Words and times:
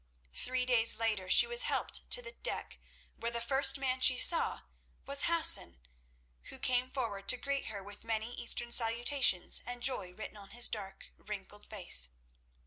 Three 0.33 0.65
days 0.65 0.97
later 0.97 1.29
she 1.29 1.45
was 1.45 1.61
helped 1.69 2.09
to 2.09 2.23
the 2.23 2.31
deck, 2.31 2.79
where 3.17 3.29
the 3.29 3.39
first 3.39 3.77
man 3.77 3.99
she 4.01 4.17
saw 4.17 4.61
was 5.05 5.25
Hassan, 5.25 5.79
who 6.49 6.57
came 6.57 6.89
forward 6.89 7.29
to 7.29 7.37
greet 7.37 7.65
her 7.67 7.83
with 7.83 8.03
many 8.03 8.33
Eastern 8.33 8.71
salutations 8.71 9.61
and 9.63 9.83
joy 9.83 10.11
written 10.11 10.37
on 10.37 10.49
his 10.57 10.67
dark, 10.67 11.11
wrinkled 11.19 11.67
face. 11.67 12.09